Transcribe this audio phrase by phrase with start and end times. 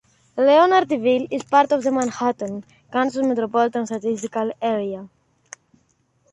[0.35, 5.07] Leonardville is part of the Manhattan, Kansas Metropolitan Statistical Area.